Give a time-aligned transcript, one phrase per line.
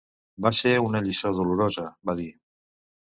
[0.45, 2.29] Va ser una lliçó dolorosa, va dir.